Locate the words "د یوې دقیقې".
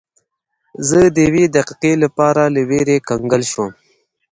1.15-1.93